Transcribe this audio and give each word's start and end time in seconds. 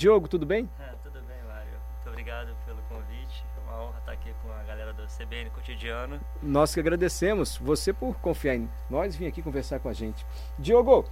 Diogo, 0.00 0.28
tudo 0.28 0.46
bem? 0.46 0.66
É, 0.80 0.94
tudo 1.04 1.20
bem, 1.26 1.36
Mário. 1.46 1.72
Muito 1.96 2.08
obrigado 2.08 2.56
pelo 2.64 2.80
convite. 2.84 3.44
É 3.54 3.60
uma 3.60 3.82
honra 3.82 3.98
estar 3.98 4.12
aqui 4.12 4.34
com 4.42 4.50
a 4.50 4.62
galera 4.62 4.94
do 4.94 5.06
CBN 5.06 5.50
Cotidiano. 5.50 6.18
Nós 6.42 6.72
que 6.72 6.80
agradecemos 6.80 7.58
você 7.58 7.92
por 7.92 8.16
confiar 8.16 8.54
em 8.54 8.66
nós 8.88 9.14
e 9.14 9.18
vir 9.18 9.26
aqui 9.26 9.42
conversar 9.42 9.78
com 9.78 9.90
a 9.90 9.92
gente. 9.92 10.24
Diogo, 10.58 11.04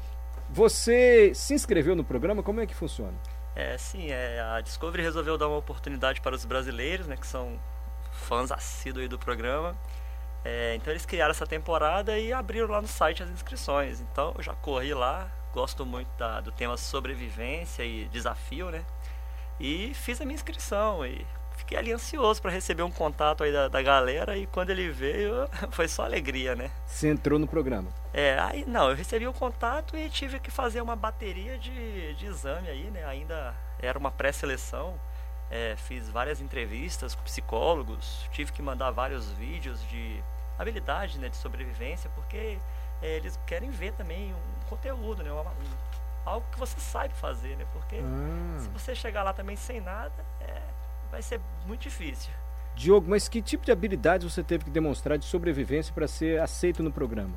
você 0.49 1.35
se 1.35 1.53
inscreveu 1.53 1.95
no 1.95 2.03
programa? 2.03 2.43
Como 2.43 2.63
é 2.63 2.67
que 2.67 2.75
funciona? 2.75 3.13
É, 3.55 3.77
sim, 3.77 4.11
é, 4.11 4.41
a 4.41 4.63
Discovery 4.63 5.03
resolveu 5.03 5.37
dar 5.37 5.49
uma 5.49 5.59
oportunidade 5.59 6.23
para 6.23 6.35
os 6.35 6.47
brasileiros, 6.47 7.07
né, 7.07 7.15
que 7.19 7.27
são 7.27 7.61
fãs 8.11 8.51
assíduos 8.51 9.07
do 9.07 9.19
programa. 9.19 9.77
É, 10.43 10.75
então 10.77 10.91
eles 10.91 11.05
criaram 11.05 11.33
essa 11.33 11.47
temporada 11.47 12.19
e 12.19 12.33
abriram 12.33 12.69
lá 12.69 12.81
no 12.81 12.89
site 12.89 13.23
as 13.23 13.29
inscrições. 13.29 14.01
Então 14.01 14.33
eu 14.35 14.43
já 14.43 14.55
corri 14.55 14.95
lá, 14.95 15.31
gosto 15.59 15.85
muito 15.85 16.09
da, 16.17 16.41
do 16.41 16.53
tema 16.53 16.77
sobrevivência 16.77 17.83
e 17.83 18.05
desafio, 18.13 18.71
né? 18.71 18.85
E 19.59 19.93
fiz 19.93 20.21
a 20.21 20.25
minha 20.25 20.37
inscrição 20.37 21.05
e 21.05 21.27
fiquei 21.57 21.77
ali 21.77 21.93
ansioso 21.93 22.41
para 22.41 22.53
receber 22.53 22.85
um 22.85 22.93
contato 22.93 23.43
aí 23.43 23.53
da, 23.53 23.67
da, 23.67 23.83
galera 23.83 24.39
e 24.39 24.47
quando 24.47 24.71
ele 24.71 24.89
veio 24.89 25.49
foi 25.73 25.89
só 25.89 26.05
alegria, 26.05 26.55
né? 26.55 26.71
Você 26.87 27.09
entrou 27.09 27.41
no 27.41 27.49
programa? 27.49 27.89
É, 28.15 28.39
aí 28.39 28.65
não, 28.69 28.89
eu 28.89 28.95
recebi 28.95 29.27
o 29.27 29.33
contato 29.33 29.97
e 29.97 30.09
tive 30.09 30.39
que 30.39 30.49
fazer 30.49 30.81
uma 30.81 30.95
bateria 30.95 31.59
de, 31.59 32.15
de 32.15 32.27
exame 32.27 32.69
aí, 32.69 32.89
né? 32.93 33.05
Ainda 33.05 33.53
era 33.81 33.99
uma 33.99 34.13
pré-seleção. 34.13 34.95
É, 35.51 35.75
fiz 35.77 36.09
várias 36.09 36.41
entrevistas 36.41 37.17
com 37.17 37.23
psicólogos, 37.23 38.29
tive 38.31 38.53
que 38.53 38.63
mandar 38.63 38.93
vários 38.93 39.29
vídeos 39.33 39.81
de 39.89 40.23
habilidade 40.57 41.19
né, 41.19 41.29
de 41.29 41.37
sobrevivência, 41.37 42.09
porque 42.15 42.59
é, 43.03 43.17
eles 43.17 43.39
querem 43.47 43.71
ver 43.71 43.93
também 43.93 44.33
um 44.33 44.69
conteúdo, 44.69 45.23
né, 45.23 45.31
uma, 45.33 45.43
um, 45.43 45.89
algo 46.25 46.47
que 46.53 46.59
você 46.59 46.79
sabe 46.79 47.15
fazer, 47.15 47.57
né? 47.57 47.67
Porque 47.73 47.97
ah. 47.97 48.61
se 48.61 48.69
você 48.69 48.95
chegar 48.95 49.23
lá 49.23 49.33
também 49.33 49.57
sem 49.57 49.81
nada, 49.81 50.13
é, 50.41 50.61
vai 51.11 51.23
ser 51.23 51.41
muito 51.67 51.83
difícil. 51.83 52.31
Diogo, 52.75 53.11
mas 53.11 53.29
que 53.29 53.43
tipo 53.43 53.65
de 53.65 53.73
habilidade 53.73 54.29
você 54.29 54.43
teve 54.43 54.65
que 54.65 54.71
demonstrar 54.71 55.19
de 55.19 55.25
sobrevivência 55.25 55.93
para 55.93 56.07
ser 56.07 56.41
aceito 56.41 56.83
no 56.83 56.93
programa? 56.93 57.35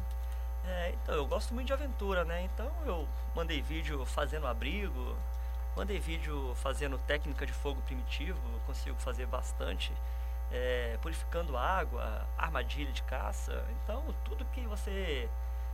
É, 0.68 0.94
então, 1.02 1.16
eu 1.16 1.26
gosto 1.26 1.54
muito 1.54 1.68
de 1.68 1.74
aventura, 1.74 2.24
né? 2.24 2.44
Então 2.44 2.72
eu 2.86 3.08
mandei 3.36 3.62
vídeo 3.62 4.06
fazendo 4.06 4.46
abrigo, 4.46 5.16
mandei 5.76 6.00
vídeo 6.00 6.54
fazendo 6.56 6.98
técnica 7.00 7.46
de 7.46 7.54
fogo 7.54 7.82
primitivo, 7.82 8.40
consigo 8.68 8.96
fazer 9.00 9.26
bastante. 9.26 9.92
É, 10.54 10.98
purificando 11.02 11.56
água, 11.56 12.28
armadilha 12.38 12.92
de 12.92 13.02
caça. 13.04 13.66
Então, 13.84 14.04
tudo 14.26 14.44
que 14.54 14.62
você 14.68 15.30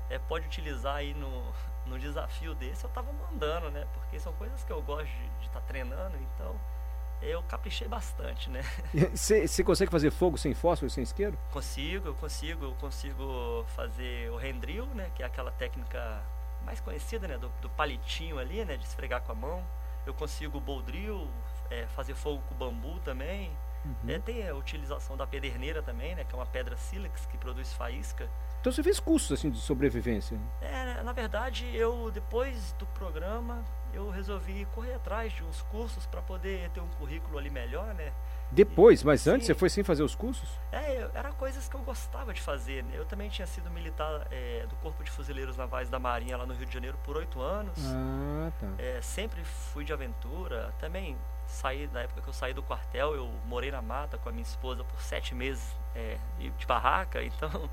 é, 0.10 0.20
pode 0.20 0.46
utilizar 0.46 0.96
aí 0.96 1.14
no, 1.14 1.54
no 1.86 2.00
desafio 2.00 2.54
desse, 2.56 2.84
eu 2.84 2.88
estava 2.88 3.12
mandando, 3.12 3.70
né? 3.72 3.88
Porque 3.94 4.20
são 4.20 4.34
coisas 4.34 4.64
que 4.64 4.72
eu 4.72 4.82
gosto 4.82 5.08
de 5.08 5.46
estar 5.48 5.60
tá 5.60 5.68
treinando, 5.68 6.18
então 6.18 6.56
eu 7.22 7.42
caprichei 7.44 7.88
bastante, 7.88 8.50
né? 8.50 8.62
Você 9.14 9.64
consegue 9.64 9.92
fazer 9.92 10.12
fogo 10.12 10.38
sem 10.38 10.54
fósforo, 10.54 10.90
sem 10.90 11.04
isqueiro? 11.04 11.38
Consigo, 11.52 12.10
eu 12.10 12.16
consigo, 12.16 12.66
eu 12.66 12.74
consigo 12.76 13.66
fazer 13.76 14.30
o 14.32 14.38
rendril, 14.38 14.86
né? 14.88 15.12
Que 15.16 15.24
é 15.24 15.26
aquela 15.26 15.52
técnica 15.52 16.22
mais 16.64 16.80
conhecida, 16.80 17.28
né? 17.28 17.38
Do, 17.38 17.50
do 17.62 17.70
palitinho 17.72 18.38
ali, 18.38 18.64
né? 18.64 18.78
De 18.78 18.86
esfregar 18.86 19.22
com 19.22 19.32
a 19.32 19.36
mão. 19.36 19.64
Eu 20.06 20.14
consigo 20.14 20.58
o 20.60 20.62
boldril, 20.62 21.28
é, 21.70 21.86
fazer 21.88 22.14
fogo 22.14 22.42
com 22.48 22.56
bambu 22.56 23.00
também. 23.00 23.52
Uhum. 23.84 24.10
É, 24.10 24.20
tem 24.20 24.48
a 24.48 24.56
utilização 24.56 25.18
da 25.18 25.26
pederneira 25.26 25.82
também, 25.82 26.16
né? 26.16 26.24
Que 26.24 26.34
é 26.34 26.38
uma 26.38 26.46
pedra 26.46 26.78
sílex 26.78 27.26
que 27.26 27.38
produz 27.38 27.74
faísca. 27.74 28.30
Então 28.60 28.72
você 28.72 28.84
fez 28.84 29.00
cursos 29.00 29.32
assim 29.32 29.50
de 29.50 29.60
sobrevivência? 29.60 30.38
É, 30.62 31.02
na 31.04 31.14
verdade, 31.14 31.66
eu 31.74 32.12
depois 32.12 32.74
do 32.74 32.86
programa, 32.88 33.64
eu 33.94 34.10
resolvi 34.10 34.68
correr 34.74 34.94
atrás 34.94 35.32
de 35.34 35.44
uns 35.44 35.62
cursos 35.64 36.06
para 36.06 36.22
poder 36.22 36.70
ter 36.72 36.80
um 36.80 36.88
currículo 37.00 37.38
ali 37.38 37.50
melhor, 37.50 37.94
né? 37.94 38.12
Depois, 38.50 39.04
mas 39.04 39.22
sim, 39.22 39.32
antes 39.32 39.46
você 39.46 39.54
foi 39.54 39.70
sem 39.70 39.84
fazer 39.84 40.04
os 40.04 40.16
cursos? 40.16 40.48
É, 40.72 41.10
era 41.14 41.32
coisas 41.34 41.68
que 41.68 41.76
eu 41.76 41.82
gostava 41.82 42.34
de 42.34 42.42
fazer. 42.42 42.84
Né? 42.84 42.92
Eu 42.94 43.06
também 43.06 43.30
tinha 43.30 43.46
sido 43.46 43.70
militar 43.70 44.26
é, 44.32 44.66
do 44.70 44.76
Corpo 44.78 45.04
de 45.04 45.12
Fuzileiros 45.12 45.58
Navais 45.58 45.90
da 45.90 46.00
Marinha 46.00 46.38
lá 46.38 46.46
no 46.46 46.54
Rio 46.54 46.66
de 46.66 46.74
Janeiro 46.74 46.98
por 47.04 47.18
oito 47.18 47.42
anos. 47.42 47.78
Ah, 47.86 48.52
tá. 48.58 48.68
É, 48.78 49.02
sempre 49.02 49.44
fui 49.44 49.84
de 49.84 49.92
aventura. 49.92 50.74
Também 50.80 51.18
saí, 51.46 51.90
na 51.92 52.02
época 52.02 52.22
que 52.22 52.28
eu 52.30 52.34
saí 52.34 52.54
do 52.54 52.64
quartel, 52.64 53.16
eu 53.16 53.30
morei 53.46 53.70
na 53.70 53.82
mata 53.82 54.18
com 54.18 54.30
a 54.30 54.32
minha 54.32 54.44
esposa 54.44 54.84
por 54.84 55.02
sete 55.02 55.36
meses 55.36 55.76
é, 55.94 56.18
de 56.40 56.66
barraca. 56.66 57.20
Então, 57.28 57.70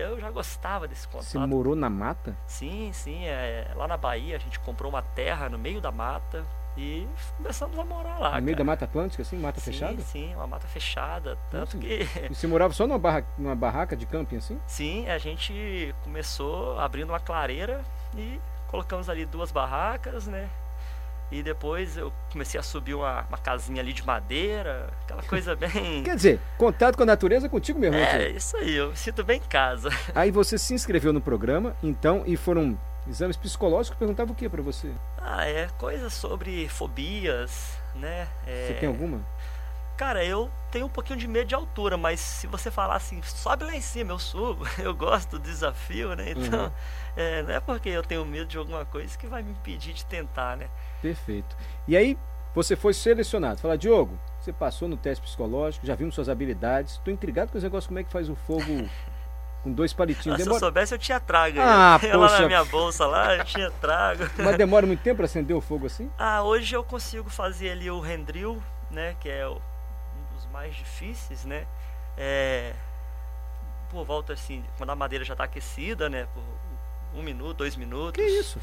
eu 0.00 0.20
já 0.20 0.30
gostava 0.30 0.88
desse 0.88 1.06
contato. 1.06 1.26
Você 1.26 1.38
morou 1.38 1.76
na 1.76 1.90
mata? 1.90 2.36
Sim, 2.46 2.90
sim. 2.92 3.24
É, 3.26 3.70
lá 3.76 3.86
na 3.86 3.96
Bahia 3.96 4.36
a 4.36 4.38
gente 4.38 4.58
comprou 4.60 4.90
uma 4.90 5.02
terra 5.02 5.48
no 5.48 5.58
meio 5.58 5.80
da 5.80 5.92
mata 5.92 6.44
e 6.76 7.06
começamos 7.36 7.78
a 7.78 7.84
morar 7.84 8.18
lá. 8.18 8.26
No 8.26 8.30
cara. 8.30 8.40
meio 8.40 8.56
da 8.56 8.64
Mata 8.64 8.84
Atlântica, 8.84 9.22
assim? 9.22 9.36
Mata 9.36 9.60
sim, 9.60 9.72
fechada? 9.72 10.00
Sim, 10.02 10.34
uma 10.34 10.46
mata 10.46 10.66
fechada. 10.66 11.36
Tanto 11.50 11.78
que. 11.78 12.06
E 12.30 12.34
você 12.34 12.46
morava 12.46 12.72
só 12.72 12.86
numa, 12.86 12.98
barra, 12.98 13.24
numa 13.36 13.54
barraca 13.54 13.96
de 13.96 14.06
camping, 14.06 14.36
assim? 14.36 14.58
Sim, 14.66 15.08
a 15.08 15.18
gente 15.18 15.94
começou 16.02 16.78
abrindo 16.78 17.10
uma 17.10 17.20
clareira 17.20 17.82
e 18.16 18.40
colocamos 18.68 19.08
ali 19.08 19.26
duas 19.26 19.50
barracas, 19.50 20.26
né? 20.26 20.48
E 21.30 21.42
depois 21.42 21.96
eu 21.96 22.12
comecei 22.32 22.58
a 22.58 22.62
subir 22.62 22.94
uma, 22.94 23.22
uma 23.28 23.38
casinha 23.38 23.80
ali 23.80 23.92
de 23.92 24.04
madeira, 24.04 24.90
aquela 25.04 25.22
coisa 25.22 25.54
bem. 25.56 26.02
Quer 26.02 26.16
dizer, 26.16 26.40
contato 26.58 26.96
com 26.96 27.04
a 27.04 27.06
natureza 27.06 27.48
contigo 27.48 27.78
mesmo, 27.78 27.96
né? 27.96 28.24
É, 28.24 28.30
isso 28.30 28.56
aí, 28.56 28.74
eu 28.74 28.90
me 28.90 28.96
sinto 28.96 29.22
bem 29.22 29.38
em 29.38 29.48
casa. 29.48 29.90
Aí 30.14 30.30
você 30.30 30.58
se 30.58 30.74
inscreveu 30.74 31.12
no 31.12 31.20
programa, 31.20 31.76
então, 31.82 32.24
e 32.26 32.36
foram 32.36 32.78
exames 33.08 33.36
psicológicos, 33.36 33.98
perguntava 33.98 34.32
o 34.32 34.34
que 34.34 34.48
para 34.48 34.62
você? 34.62 34.90
Ah, 35.18 35.46
é 35.46 35.68
coisas 35.78 36.12
sobre 36.12 36.68
fobias, 36.68 37.76
né? 37.94 38.26
É... 38.46 38.66
Você 38.66 38.74
tem 38.74 38.88
alguma? 38.88 39.20
Cara, 40.00 40.24
eu 40.24 40.50
tenho 40.70 40.86
um 40.86 40.88
pouquinho 40.88 41.18
de 41.18 41.28
medo 41.28 41.46
de 41.46 41.54
altura, 41.54 41.98
mas 41.98 42.20
se 42.20 42.46
você 42.46 42.70
falar 42.70 42.96
assim, 42.96 43.20
sobe 43.22 43.64
lá 43.64 43.76
em 43.76 43.82
cima, 43.82 44.12
eu 44.12 44.18
subo, 44.18 44.66
eu 44.82 44.94
gosto 44.94 45.38
do 45.38 45.40
desafio, 45.40 46.14
né? 46.16 46.30
Então, 46.30 46.64
uhum. 46.64 46.72
é, 47.14 47.42
não 47.42 47.54
é 47.54 47.60
porque 47.60 47.90
eu 47.90 48.02
tenho 48.02 48.24
medo 48.24 48.46
de 48.46 48.56
alguma 48.56 48.84
coisa 48.86 49.16
que 49.18 49.26
vai 49.26 49.42
me 49.42 49.50
impedir 49.50 49.92
de 49.92 50.04
tentar, 50.06 50.56
né? 50.56 50.70
Perfeito. 51.00 51.56
E 51.88 51.96
aí, 51.96 52.18
você 52.54 52.76
foi 52.76 52.92
selecionado. 52.92 53.60
Fala, 53.60 53.78
Diogo, 53.78 54.18
você 54.40 54.52
passou 54.52 54.88
no 54.88 54.96
teste 54.96 55.24
psicológico, 55.24 55.86
já 55.86 55.94
vimos 55.94 56.14
suas 56.14 56.28
habilidades. 56.28 56.94
Estou 56.94 57.12
intrigado 57.12 57.52
com 57.52 57.58
esse 57.58 57.64
negócio, 57.64 57.88
como 57.88 57.98
é 57.98 58.04
que 58.04 58.10
faz 58.10 58.28
o 58.28 58.34
fogo 58.34 58.64
com 59.62 59.72
dois 59.72 59.92
palitinhos. 59.92 60.34
Ah, 60.34 60.38
demora... 60.38 60.58
Se 60.58 60.64
eu 60.64 60.66
soubesse, 60.66 60.94
eu 60.94 60.98
tinha 60.98 61.20
trago. 61.20 61.58
Ah, 61.60 61.98
eu 62.02 62.12
poxa. 62.18 62.34
lá 62.34 62.40
na 62.40 62.46
minha 62.46 62.64
bolsa 62.64 63.06
lá, 63.06 63.36
eu 63.36 63.44
tinha 63.44 63.70
trago. 63.70 64.24
Mas 64.38 64.56
demora 64.56 64.86
muito 64.86 65.02
tempo 65.02 65.16
para 65.16 65.26
acender 65.26 65.56
o 65.56 65.60
fogo 65.60 65.86
assim? 65.86 66.10
Ah, 66.18 66.42
hoje 66.42 66.74
eu 66.74 66.82
consigo 66.82 67.30
fazer 67.30 67.70
ali 67.70 67.90
o 67.90 68.00
rendril, 68.00 68.62
né? 68.90 69.16
Que 69.20 69.28
é 69.28 69.48
um 69.48 69.58
dos 70.34 70.46
mais 70.52 70.74
difíceis, 70.74 71.44
né? 71.44 71.66
É... 72.16 72.72
Por 73.90 74.04
volta 74.04 74.32
assim, 74.32 74.64
quando 74.76 74.90
a 74.90 74.96
madeira 74.96 75.24
já 75.24 75.34
está 75.34 75.44
aquecida, 75.44 76.08
né? 76.08 76.26
Por 76.32 76.42
um 77.18 77.22
minuto, 77.22 77.58
dois 77.58 77.76
minutos. 77.76 78.12
Que 78.12 78.22
isso? 78.22 78.58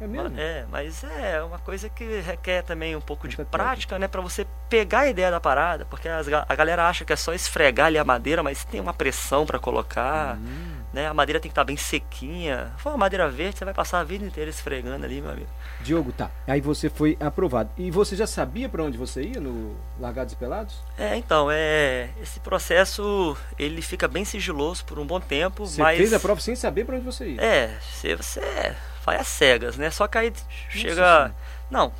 É 0.00 0.06
mesmo? 0.06 0.38
É, 0.38 0.66
mas 0.70 1.02
é 1.04 1.42
uma 1.42 1.58
coisa 1.58 1.88
que 1.88 2.20
requer 2.20 2.62
também 2.62 2.94
um 2.94 3.00
pouco 3.00 3.26
de 3.26 3.36
prática, 3.44 3.98
né? 3.98 4.06
para 4.06 4.20
você 4.20 4.46
pegar 4.68 5.00
a 5.00 5.08
ideia 5.08 5.30
da 5.30 5.40
parada, 5.40 5.84
porque 5.86 6.08
as, 6.08 6.26
a 6.28 6.54
galera 6.54 6.88
acha 6.88 7.04
que 7.04 7.12
é 7.12 7.16
só 7.16 7.32
esfregar 7.32 7.86
ali 7.86 7.98
a 7.98 8.04
madeira, 8.04 8.42
mas 8.42 8.64
tem 8.64 8.80
uma 8.80 8.92
pressão 8.92 9.46
para 9.46 9.58
colocar, 9.58 10.36
hum. 10.36 10.76
né? 10.92 11.06
A 11.06 11.14
madeira 11.14 11.40
tem 11.40 11.48
que 11.48 11.52
estar 11.52 11.62
tá 11.62 11.66
bem 11.66 11.76
sequinha. 11.76 12.72
For 12.76 12.90
uma 12.90 12.98
madeira 12.98 13.28
verde, 13.28 13.58
você 13.58 13.64
vai 13.64 13.72
passar 13.72 14.00
a 14.00 14.04
vida 14.04 14.24
inteira 14.24 14.50
esfregando 14.50 15.04
ali, 15.04 15.20
meu 15.20 15.30
amigo. 15.30 15.48
Diogo, 15.80 16.12
tá. 16.12 16.30
Aí 16.46 16.60
você 16.60 16.90
foi 16.90 17.16
aprovado. 17.20 17.70
E 17.76 17.90
você 17.90 18.16
já 18.16 18.26
sabia 18.26 18.68
para 18.68 18.82
onde 18.82 18.98
você 18.98 19.22
ia 19.22 19.40
no 19.40 19.76
Largados 19.98 20.32
e 20.34 20.36
Pelados? 20.36 20.76
É, 20.98 21.16
então, 21.16 21.48
é, 21.50 22.10
esse 22.20 22.40
processo, 22.40 23.36
ele 23.58 23.80
fica 23.80 24.08
bem 24.08 24.24
sigiloso 24.24 24.84
por 24.84 24.98
um 24.98 25.06
bom 25.06 25.20
tempo, 25.20 25.66
você 25.66 25.80
mas... 25.80 25.96
fez 25.96 26.12
a 26.12 26.20
prova 26.20 26.40
sem 26.40 26.56
saber 26.56 26.84
para 26.84 26.96
onde 26.96 27.04
você 27.04 27.30
ia? 27.30 27.40
É, 27.40 27.78
você... 27.80 28.16
você 28.16 28.76
vai 29.06 29.16
às 29.16 29.28
cegas, 29.28 29.76
né? 29.76 29.88
Só 29.90 30.08
que 30.08 30.18
aí 30.18 30.32
chega. 30.68 31.32
Não, 31.70 31.92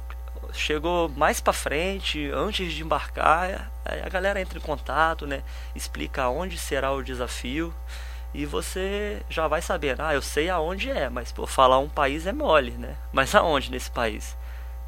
chegou 0.52 1.08
mais 1.08 1.40
para 1.40 1.52
frente, 1.52 2.28
antes 2.34 2.72
de 2.72 2.82
embarcar, 2.82 3.70
aí 3.84 4.02
a 4.02 4.08
galera 4.08 4.40
entra 4.40 4.58
em 4.58 4.62
contato, 4.62 5.26
né? 5.26 5.42
Explica 5.74 6.28
onde 6.28 6.58
será 6.58 6.92
o 6.92 7.02
desafio 7.02 7.72
e 8.34 8.44
você 8.44 9.22
já 9.30 9.46
vai 9.46 9.62
saber, 9.62 10.00
ah, 10.00 10.12
eu 10.12 10.20
sei 10.20 10.50
aonde 10.50 10.90
é, 10.90 11.08
mas 11.08 11.32
por 11.32 11.48
falar 11.48 11.78
um 11.78 11.88
país 11.88 12.26
é 12.26 12.32
mole, 12.32 12.72
né? 12.72 12.96
Mas 13.12 13.34
aonde 13.34 13.70
nesse 13.70 13.90
país? 13.90 14.36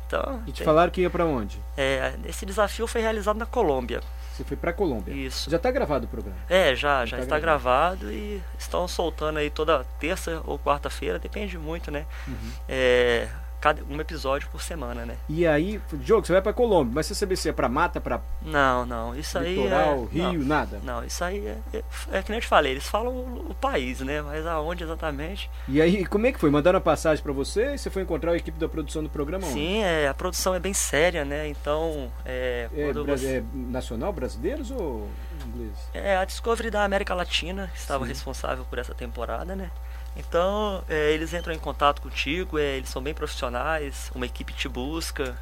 Então, 0.07 0.43
e 0.47 0.53
te 0.53 0.59
tem... 0.59 0.65
falaram 0.65 0.91
que 0.91 1.03
ia 1.03 1.11
para 1.11 1.25
onde? 1.25 1.59
É, 1.77 2.15
esse 2.25 2.45
desafio 2.45 2.87
foi 2.87 3.01
realizado 3.01 3.37
na 3.37 3.47
Colômbia. 3.47 4.01
Você 4.39 4.45
foi 4.45 4.57
para 4.57 4.73
Colômbia. 4.73 5.13
Isso. 5.13 5.51
Já 5.51 5.57
está 5.57 5.69
gravado 5.73 6.07
o 6.07 6.09
programa? 6.09 6.39
É, 6.49 6.73
já, 6.77 7.05
já, 7.05 7.07
já 7.07 7.17
tá 7.17 7.23
está 7.25 7.39
gravado. 7.41 8.07
gravado. 8.07 8.13
e 8.17 8.41
estão 8.57 8.87
soltando 8.87 9.39
aí 9.39 9.51
toda 9.51 9.85
terça 9.99 10.41
ou 10.47 10.57
quarta-feira, 10.57 11.19
depende 11.19 11.59
muito, 11.59 11.91
né? 11.91 12.07
Uhum. 12.29 12.53
É, 12.69 13.27
cada 13.61 13.83
um 13.85 14.01
episódio 14.01 14.49
por 14.51 14.63
semana, 14.63 15.05
né? 15.05 15.17
E 15.29 15.47
aí, 15.47 15.81
Diogo, 15.93 16.27
você 16.27 16.33
vai 16.33 16.43
pra 16.43 16.53
Colômbia, 16.53 16.93
mas 16.95 17.07
você 17.07 17.37
se 17.37 17.49
é 17.49 17.53
pra 17.53 17.69
mata, 17.69 18.01
pra 18.01 18.21
Não, 18.43 18.87
não, 18.87 19.17
isso 19.17 19.39
aí 19.39 19.55
litoral, 19.55 20.09
é... 20.13 20.15
rio, 20.15 20.41
não, 20.41 20.45
nada? 20.47 20.81
Não, 20.83 21.05
isso 21.05 21.23
aí 21.23 21.47
é, 21.47 21.59
é, 21.73 21.83
é 22.13 22.23
que 22.23 22.31
nem 22.31 22.39
eu 22.39 22.43
te 22.43 22.47
falei, 22.49 22.73
eles 22.73 22.87
falam 22.87 23.13
o, 23.13 23.51
o 23.51 23.55
país, 23.55 24.01
né? 24.01 24.23
Mas 24.23 24.47
aonde 24.47 24.85
exatamente? 24.85 25.51
E 25.69 25.81
aí, 25.81 26.05
como 26.07 26.27
é 26.27 26.33
que 26.33 26.39
foi? 26.39 26.51
Mandaram 26.51 26.79
a 26.79 26.83
passagem 26.83 27.23
pra 27.23 27.33
você 27.33 27.75
e 27.75 27.79
você 27.79 27.91
foi 27.91 28.03
encontrar 28.03 28.33
a 28.33 28.37
equipe 28.37 28.59
da 28.59 28.69
produção 28.69 29.03
do 29.03 29.09
programa 29.09 29.47
onde? 29.47 29.55
Sim, 29.55 29.83
é, 29.83 30.09
a 30.09 30.15
produção 30.15 30.55
é 30.55 30.61
bem 30.61 30.73
séria, 30.75 31.25
né? 31.25 31.49
Então, 31.49 32.11
é, 32.25 32.69
É, 32.75 32.93
você... 32.93 33.37
é 33.39 33.45
nacional, 33.55 34.13
brasileiros 34.13 34.71
ou 34.71 35.09
inglês? 35.47 35.73
É 35.93 36.17
a 36.17 36.25
Discovery 36.25 36.71
da 36.71 36.85
América 36.85 37.15
Latina 37.15 37.69
que 37.73 37.79
estava 37.79 38.05
Sim. 38.05 38.11
responsável 38.11 38.65
por 38.65 38.79
essa 38.79 38.95
temporada, 38.95 39.55
né? 39.55 39.71
Então, 40.19 40.83
é, 40.89 41.13
eles 41.13 41.33
entram 41.33 41.55
em 41.55 41.59
contato 41.59 42.03
contigo, 42.03 42.59
é, 42.59 42.77
eles 42.77 42.89
são 42.91 43.01
bem 43.01 43.15
profissionais, 43.15 44.11
uma 44.15 44.27
equipe 44.27 44.53
te 44.53 44.69
busca, 44.69 45.37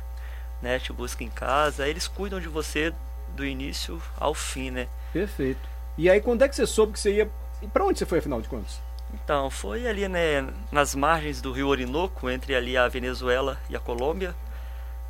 né? 0.61 0.79
Te 0.79 0.93
busca 0.93 1.25
em 1.25 1.31
casa, 1.31 1.89
eles 1.89 2.07
cuidam 2.07 2.39
de 2.39 2.49
você 2.49 2.93
do 3.35 3.45
início 3.45 4.01
ao 4.19 4.35
fim, 4.35 4.71
né? 4.71 4.87
Perfeito. 5.13 5.61
E 5.97 6.11
aí, 6.11 6.21
quando 6.21 6.43
é 6.43 6.49
que 6.49 6.55
você 6.55 6.67
soube 6.67 6.93
que 6.93 7.01
você 7.01 7.13
ia. 7.13 7.31
E 7.63 7.67
pra 7.67 7.85
onde 7.87 7.99
você 7.99 8.05
foi, 8.05 8.19
afinal 8.19 8.41
de 8.43 8.49
contas? 8.49 8.79
Então, 9.15 9.49
foi 9.51 9.87
ali, 9.87 10.07
né, 10.09 10.47
nas 10.71 10.95
margens 10.95 11.41
do 11.41 11.53
rio 11.53 11.69
Orinoco, 11.69 12.29
entre 12.29 12.55
ali 12.55 12.77
a 12.77 12.87
Venezuela 12.87 13.59
e 13.71 13.77
a 13.77 13.81
Colômbia, 13.81 14.35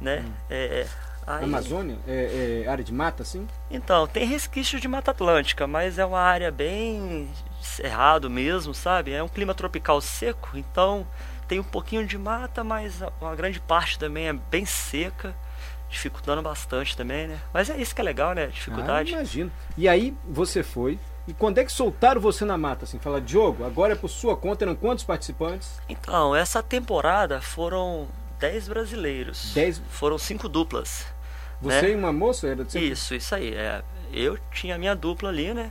né? 0.00 0.24
É, 0.48 0.86
aí- 1.26 1.44
Amazônia? 1.44 1.98
É, 2.06 2.62
é 2.64 2.68
área 2.68 2.84
de 2.84 2.92
mata, 2.92 3.24
assim? 3.24 3.48
Então, 3.68 4.06
tem 4.06 4.26
resquício 4.26 4.78
de 4.78 4.86
Mata 4.86 5.10
Atlântica, 5.10 5.66
mas 5.66 5.98
é 5.98 6.04
uma 6.06 6.20
área 6.20 6.52
bem 6.52 7.28
cerrado 7.66 8.30
mesmo, 8.30 8.72
sabe? 8.74 9.12
É 9.12 9.22
um 9.22 9.28
clima 9.28 9.54
tropical 9.54 10.00
seco, 10.00 10.50
então 10.56 11.06
tem 11.48 11.58
um 11.60 11.64
pouquinho 11.64 12.06
de 12.06 12.16
mata, 12.18 12.62
mas 12.64 13.00
uma 13.20 13.34
grande 13.34 13.60
parte 13.60 13.98
também 13.98 14.28
é 14.28 14.32
bem 14.32 14.64
seca, 14.64 15.34
dificultando 15.88 16.42
bastante 16.42 16.96
também, 16.96 17.28
né? 17.28 17.38
Mas 17.52 17.70
é 17.70 17.76
isso 17.76 17.94
que 17.94 18.00
é 18.00 18.04
legal, 18.04 18.34
né? 18.34 18.44
Ah, 18.44 18.48
Dificuldade. 18.48 19.12
imagino. 19.12 19.52
E 19.76 19.88
aí, 19.88 20.14
você 20.28 20.62
foi. 20.62 20.98
E 21.28 21.32
quando 21.32 21.58
é 21.58 21.64
que 21.64 21.72
soltaram 21.72 22.20
você 22.20 22.44
na 22.44 22.56
mata, 22.56 22.84
assim? 22.84 22.98
Fala, 22.98 23.20
Diogo, 23.20 23.64
agora 23.64 23.92
é 23.92 23.96
por 23.96 24.08
sua 24.08 24.36
conta, 24.36 24.64
eram 24.64 24.74
quantos 24.76 25.04
participantes? 25.04 25.80
Então, 25.88 26.34
essa 26.34 26.62
temporada 26.62 27.40
foram 27.40 28.06
10 28.38 28.68
brasileiros. 28.68 29.52
Dez- 29.52 29.80
Foram 29.90 30.18
cinco 30.18 30.48
duplas. 30.48 31.04
Você 31.60 31.82
né? 31.82 31.90
e 31.90 31.94
uma 31.96 32.12
moça? 32.12 32.46
Era 32.48 32.64
de 32.64 32.72
sempre- 32.72 32.90
Isso, 32.90 33.14
isso 33.14 33.34
aí. 33.34 33.54
É, 33.54 33.82
eu 34.12 34.38
tinha 34.52 34.74
a 34.74 34.78
minha 34.78 34.94
dupla 34.94 35.28
ali, 35.30 35.52
né? 35.54 35.70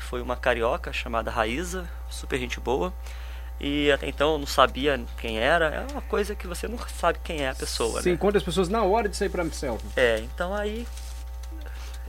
Foi 0.00 0.20
uma 0.20 0.36
carioca 0.36 0.92
chamada 0.92 1.30
Raíza, 1.30 1.88
super 2.08 2.38
gente 2.38 2.58
boa. 2.58 2.92
E 3.60 3.92
até 3.92 4.08
então 4.08 4.32
eu 4.32 4.38
não 4.38 4.46
sabia 4.46 4.98
quem 5.18 5.38
era. 5.38 5.66
É 5.66 5.92
uma 5.92 6.00
coisa 6.00 6.34
que 6.34 6.46
você 6.46 6.66
nunca 6.66 6.88
sabe 6.88 7.18
quem 7.22 7.42
é 7.42 7.50
a 7.50 7.54
pessoa, 7.54 8.00
Você 8.00 8.08
né? 8.08 8.14
encontra 8.14 8.38
as 8.38 8.44
pessoas 8.44 8.68
na 8.68 8.82
hora 8.82 9.08
de 9.08 9.16
sair 9.16 9.28
pra 9.28 9.44
selva. 9.50 9.82
É, 9.96 10.18
então 10.20 10.54
aí 10.54 10.86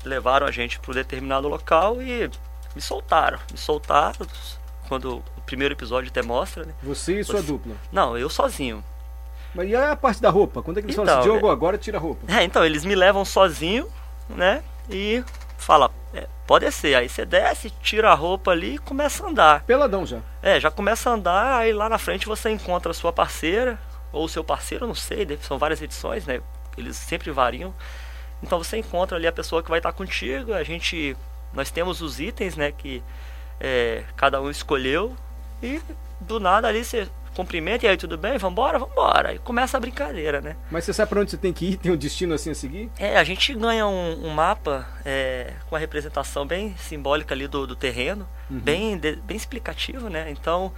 levaram 0.04 0.48
a 0.48 0.52
gente 0.52 0.80
para 0.80 0.92
um 0.92 0.94
determinado 0.94 1.48
local 1.48 2.02
e 2.02 2.30
me 2.76 2.82
soltaram. 2.82 3.38
Me 3.52 3.58
soltaram 3.58 4.26
quando 4.88 5.18
o 5.38 5.42
primeiro 5.46 5.74
episódio 5.74 6.10
até 6.10 6.22
mostra, 6.22 6.66
né? 6.66 6.74
Você 6.82 7.20
e 7.20 7.24
sua 7.24 7.42
Você- 7.42 7.48
dupla. 7.48 7.76
Não, 7.92 8.18
eu 8.18 8.30
sozinho. 8.30 8.84
Mas 9.54 9.70
e 9.70 9.76
a 9.76 9.96
parte 9.98 10.22
da 10.22 10.30
roupa? 10.30 10.62
Quando 10.64 10.78
é 10.78 10.82
que 10.82 10.86
eles 10.88 10.96
falam 10.96 11.12
Então, 11.12 11.20
assim, 11.22 11.30
Diogo, 11.32 11.50
é- 11.50 11.52
agora 11.52 11.78
tira 11.78 11.98
a 11.98 12.02
roupa? 12.02 12.32
É, 12.34 12.44
então 12.44 12.66
eles 12.66 12.86
me 12.86 12.96
levam 12.96 13.26
sozinho, 13.26 13.88
né? 14.30 14.64
E 14.90 15.22
fala, 15.58 15.92
pode 16.52 16.66
descer. 16.66 16.96
Aí 16.96 17.08
você 17.08 17.26
desce, 17.26 17.70
tira 17.82 18.12
a 18.12 18.14
roupa 18.14 18.52
ali 18.52 18.76
e 18.76 18.78
começa 18.78 19.26
a 19.26 19.30
andar. 19.30 19.64
Peladão 19.64 20.06
já. 20.06 20.20
É, 20.44 20.60
já 20.60 20.70
começa 20.70 21.10
a 21.10 21.14
andar, 21.14 21.60
aí 21.60 21.72
lá 21.72 21.88
na 21.88 21.98
frente 21.98 22.26
você 22.26 22.50
encontra 22.50 22.92
a 22.92 22.94
sua 22.94 23.14
parceira, 23.14 23.80
ou 24.12 24.26
o 24.26 24.28
seu 24.28 24.44
parceiro, 24.44 24.86
não 24.86 24.94
sei, 24.94 25.26
são 25.42 25.58
várias 25.58 25.82
edições, 25.82 26.26
né? 26.26 26.42
Eles 26.78 26.98
sempre 26.98 27.32
variam. 27.32 27.74
Então 28.44 28.62
você 28.62 28.76
encontra 28.76 29.18
ali 29.18 29.28
a 29.28 29.32
pessoa 29.32 29.64
que 29.64 29.70
vai 29.70 29.80
estar 29.80 29.94
contigo, 29.94 30.54
a 30.54 30.62
gente. 30.62 31.16
Nós 31.54 31.72
temos 31.72 32.02
os 32.02 32.20
itens, 32.20 32.58
né, 32.58 32.74
que 32.74 33.02
é, 33.58 34.04
cada 34.18 34.42
um 34.42 34.50
escolheu, 34.50 35.16
e 35.64 35.82
do 36.20 36.38
nada 36.38 36.68
ali 36.68 36.84
você 36.84 37.08
cumprimenta, 37.36 37.86
e 37.86 37.90
aí 37.90 37.98
tudo 37.98 38.18
bem? 38.18 38.38
Vambora? 38.38 38.78
Vambora. 38.80 39.34
E 39.34 39.40
começa 39.40 39.78
a 39.78 39.80
brincadeira, 39.80 40.42
né? 40.42 40.56
Mas 40.70 40.84
você 40.86 40.94
sabe 40.94 41.10
pra 41.10 41.22
onde 41.22 41.32
você 41.32 41.38
tem 41.38 41.54
que 41.54 41.66
ir? 41.72 41.78
Tem 41.78 41.92
um 41.92 41.98
destino 41.98 42.34
assim 42.34 42.52
a 42.52 42.56
seguir? 42.56 42.90
É, 43.00 43.18
a 43.18 43.24
gente 43.24 43.54
ganha 43.54 43.88
um, 43.88 44.26
um 44.28 44.30
mapa 44.30 44.88
é, 45.06 45.54
com 45.70 45.76
a 45.76 45.80
representação 45.80 46.46
bem 46.46 46.76
simbólica 46.78 47.34
ali 47.34 47.48
do, 47.48 47.66
do 47.66 47.76
terreno, 47.76 48.28
bem, 48.50 48.98
de- 48.98 49.16
bem 49.18 49.38
explicativo, 49.38 50.10
né? 50.10 50.30
Então 50.32 50.72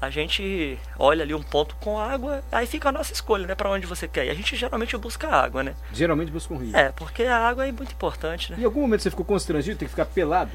a 0.00 0.10
gente 0.10 0.78
olha 0.96 1.24
ali 1.24 1.34
um 1.34 1.42
ponto 1.42 1.74
com 1.76 1.98
água, 1.98 2.40
aí 2.52 2.66
fica 2.66 2.88
a 2.88 2.92
nossa 2.92 3.12
escolha, 3.12 3.46
né? 3.48 3.54
Pra 3.56 3.68
onde 3.68 3.84
você 3.86 4.06
quer. 4.06 4.26
E 4.26 4.30
a 4.30 4.34
gente 4.34 4.54
geralmente 4.56 4.96
busca 4.96 5.28
água, 5.28 5.62
né? 5.62 5.74
Geralmente 5.92 6.30
busca 6.30 6.54
um 6.54 6.56
rio. 6.56 6.76
É, 6.76 6.92
porque 6.92 7.24
a 7.24 7.36
água 7.36 7.66
é 7.66 7.72
muito 7.72 7.92
importante, 7.92 8.52
né? 8.52 8.58
Em 8.60 8.64
algum 8.64 8.80
momento 8.80 9.02
você 9.02 9.10
ficou 9.10 9.24
constrangido, 9.24 9.76
tem 9.78 9.86
que 9.88 9.90
ficar 9.92 10.06
pelado? 10.06 10.52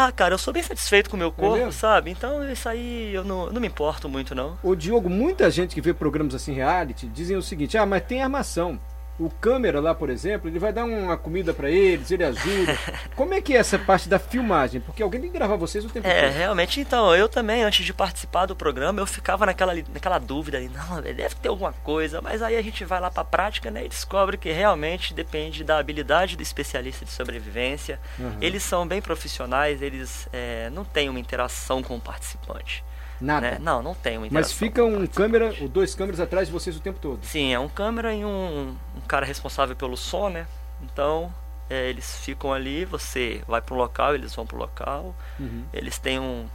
Ah, 0.00 0.12
cara, 0.12 0.34
eu 0.34 0.38
sou 0.38 0.54
bem 0.54 0.62
satisfeito 0.62 1.10
com 1.10 1.16
o 1.16 1.18
meu 1.18 1.32
corpo, 1.32 1.56
mesmo? 1.56 1.72
sabe? 1.72 2.12
Então 2.12 2.48
isso 2.48 2.68
aí 2.68 3.12
eu 3.12 3.24
não, 3.24 3.50
não 3.50 3.60
me 3.60 3.66
importo 3.66 4.08
muito, 4.08 4.32
não. 4.32 4.56
Ô 4.62 4.76
Diogo, 4.76 5.10
muita 5.10 5.50
gente 5.50 5.74
que 5.74 5.80
vê 5.80 5.92
programas 5.92 6.36
assim 6.36 6.52
reality 6.52 7.08
dizem 7.08 7.36
o 7.36 7.42
seguinte: 7.42 7.76
ah, 7.76 7.84
mas 7.84 8.04
tem 8.04 8.22
armação. 8.22 8.78
O 9.18 9.28
câmera 9.28 9.80
lá, 9.80 9.94
por 9.94 10.10
exemplo, 10.10 10.48
ele 10.48 10.58
vai 10.60 10.72
dar 10.72 10.84
uma 10.84 11.16
comida 11.16 11.52
pra 11.52 11.68
eles, 11.68 12.10
ele 12.10 12.22
ajuda. 12.22 12.78
Como 13.16 13.34
é 13.34 13.40
que 13.40 13.52
é 13.52 13.56
essa 13.56 13.76
parte 13.78 14.08
da 14.08 14.18
filmagem? 14.18 14.80
Porque 14.80 15.02
alguém 15.02 15.20
tem 15.20 15.30
que 15.30 15.36
gravar 15.36 15.56
vocês 15.56 15.84
o 15.84 15.88
tempo 15.88 16.06
É, 16.06 16.28
todo. 16.28 16.36
realmente, 16.36 16.80
então, 16.80 17.14
eu 17.16 17.28
também, 17.28 17.64
antes 17.64 17.84
de 17.84 17.92
participar 17.92 18.46
do 18.46 18.54
programa, 18.54 19.00
eu 19.00 19.06
ficava 19.06 19.44
naquela, 19.44 19.74
naquela 19.74 20.18
dúvida 20.18 20.58
ali, 20.58 20.68
não, 20.68 21.02
deve 21.02 21.34
ter 21.34 21.48
alguma 21.48 21.72
coisa, 21.72 22.20
mas 22.22 22.42
aí 22.42 22.56
a 22.56 22.62
gente 22.62 22.84
vai 22.84 23.00
lá 23.00 23.10
pra 23.10 23.24
prática, 23.24 23.70
né, 23.70 23.84
e 23.84 23.88
descobre 23.88 24.36
que 24.36 24.52
realmente 24.52 25.12
depende 25.12 25.64
da 25.64 25.78
habilidade 25.78 26.36
do 26.36 26.42
especialista 26.42 27.04
de 27.04 27.10
sobrevivência. 27.10 27.98
Uhum. 28.18 28.36
Eles 28.40 28.62
são 28.62 28.86
bem 28.86 29.02
profissionais, 29.02 29.82
eles 29.82 30.28
é, 30.32 30.70
não 30.70 30.84
têm 30.84 31.08
uma 31.08 31.18
interação 31.18 31.82
com 31.82 31.96
o 31.96 32.00
participante. 32.00 32.84
Nada. 33.20 33.52
Né? 33.52 33.58
Não, 33.60 33.82
não 33.82 33.94
tem 33.94 34.16
uma 34.16 34.26
interação. 34.26 34.50
Mas 34.50 34.58
fica 34.58 34.84
um 34.84 35.06
câmera, 35.06 35.54
ou 35.60 35.68
dois 35.68 35.94
câmeras 35.94 36.20
atrás 36.20 36.48
de 36.48 36.52
vocês 36.52 36.76
o 36.76 36.80
tempo 36.80 36.98
todo. 37.00 37.18
Sim, 37.24 37.52
é 37.52 37.58
um 37.58 37.68
câmera 37.68 38.14
e 38.14 38.24
um, 38.24 38.76
um 38.96 39.00
cara 39.06 39.26
responsável 39.26 39.74
pelo 39.74 39.96
som, 39.96 40.28
né? 40.28 40.46
Então, 40.82 41.32
é, 41.68 41.88
eles 41.88 42.18
ficam 42.24 42.52
ali, 42.52 42.84
você 42.84 43.42
vai 43.46 43.60
para 43.60 43.74
um 43.74 43.78
local, 43.78 44.14
eles 44.14 44.34
vão 44.34 44.46
para 44.46 44.56
o 44.56 44.58
local. 44.58 45.14
Uhum. 45.38 45.64
Eles 45.72 45.98
têm 45.98 46.18
um 46.18 46.46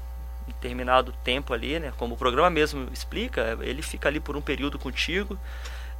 determinado 0.48 1.14
tempo 1.24 1.54
ali, 1.54 1.80
né? 1.80 1.94
Como 1.98 2.16
o 2.16 2.18
programa 2.18 2.50
mesmo 2.50 2.88
explica, 2.92 3.58
ele 3.62 3.82
fica 3.82 4.10
ali 4.10 4.20
por 4.20 4.36
um 4.36 4.42
período 4.42 4.80
contigo. 4.80 5.38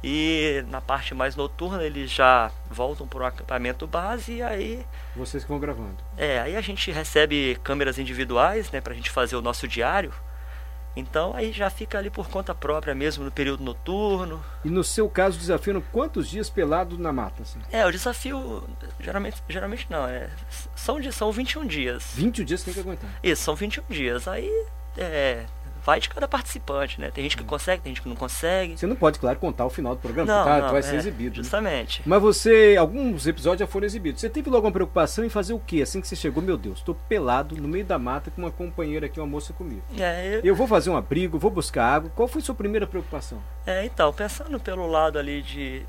E 0.06 0.62
na 0.68 0.82
parte 0.82 1.14
mais 1.14 1.34
noturna 1.34 1.82
eles 1.82 2.10
já 2.10 2.50
voltam 2.70 3.06
para 3.06 3.22
o 3.22 3.24
acampamento 3.24 3.86
base 3.86 4.34
e 4.34 4.42
aí 4.42 4.84
Vocês 5.16 5.44
que 5.44 5.48
vão 5.48 5.58
gravando. 5.58 5.96
é, 6.18 6.40
aí 6.40 6.56
a 6.56 6.60
gente 6.60 6.90
recebe 6.92 7.58
câmeras 7.64 7.98
individuais, 7.98 8.70
né, 8.70 8.82
pra 8.82 8.92
gente 8.92 9.08
fazer 9.10 9.34
o 9.34 9.40
nosso 9.40 9.66
diário. 9.66 10.12
Então 10.96 11.34
aí 11.34 11.52
já 11.52 11.68
fica 11.70 11.98
ali 11.98 12.10
por 12.10 12.28
conta 12.28 12.54
própria 12.54 12.94
mesmo 12.94 13.24
no 13.24 13.30
período 13.30 13.64
noturno. 13.64 14.44
E 14.64 14.70
no 14.70 14.84
seu 14.84 15.08
caso, 15.08 15.38
desafiam 15.38 15.82
quantos 15.92 16.28
dias 16.28 16.48
pelado 16.48 16.96
na 16.98 17.12
mata? 17.12 17.42
Assim? 17.42 17.58
É, 17.72 17.84
o 17.84 17.90
desafio 17.90 18.64
geralmente, 19.00 19.42
geralmente 19.48 19.86
não, 19.90 20.06
é, 20.06 20.30
são, 20.74 21.00
são 21.12 21.32
21 21.32 21.66
dias. 21.66 22.12
20 22.14 22.44
dias 22.44 22.62
tem 22.62 22.72
que 22.72 22.80
aguentar. 22.80 23.10
Isso, 23.22 23.42
são 23.42 23.54
21 23.54 23.84
dias. 23.88 24.28
Aí 24.28 24.50
é, 24.96 25.44
vai 25.84 26.00
de 26.00 26.08
cada 26.08 26.26
participante, 26.26 27.00
né? 27.00 27.10
Tem 27.10 27.22
gente 27.24 27.36
que 27.36 27.44
consegue, 27.44 27.82
tem 27.82 27.90
gente 27.94 28.02
que 28.02 28.08
não 28.08 28.16
consegue. 28.16 28.76
Você 28.78 28.86
não 28.86 28.96
pode, 28.96 29.18
claro, 29.18 29.38
contar 29.38 29.66
o 29.66 29.70
final 29.70 29.94
do 29.94 30.00
programa, 30.00 30.32
Não, 30.32 30.42
porque 30.44 30.58
tá, 30.58 30.64
não, 30.64 30.70
vai 30.72 30.80
é, 30.80 30.82
ser 30.82 30.96
exibido. 30.96 31.36
né? 31.36 31.42
Justamente. 31.42 32.02
Mas 32.06 32.20
você, 32.22 32.76
alguns 32.78 33.26
episódios 33.26 33.60
já 33.60 33.66
foram 33.66 33.86
exibidos. 33.86 34.20
Você 34.20 34.30
teve 34.30 34.48
logo 34.50 34.66
uma 34.66 34.72
preocupação 34.72 35.24
em 35.24 35.28
fazer 35.28 35.52
o 35.52 35.58
quê? 35.58 35.82
Assim 35.82 36.00
que 36.00 36.08
você 36.08 36.16
chegou, 36.16 36.42
meu 36.42 36.56
Deus, 36.56 36.80
tô 36.82 36.94
pelado 36.94 37.56
no 37.56 37.68
meio 37.68 37.84
da 37.84 37.98
mata 37.98 38.30
com 38.30 38.40
uma 38.42 38.50
companheira 38.50 39.06
aqui, 39.06 39.20
uma 39.20 39.26
moça 39.26 39.52
comigo. 39.52 39.82
É, 39.98 40.36
eu- 40.36 40.40
Eu 40.44 40.54
vou 40.56 40.66
fazer 40.66 40.90
um 40.90 40.96
abrigo, 40.96 41.38
vou 41.38 41.50
buscar 41.50 41.84
água. 41.86 42.10
Qual 42.14 42.26
foi 42.28 42.40
sua 42.40 42.54
primeira 42.54 42.86
preocupação? 42.86 43.38
É, 43.66 43.84
então, 43.84 44.12
pensando 44.12 44.58
pelo 44.60 44.86
lado 44.86 45.18
ali 45.18 45.42
de 45.42 45.82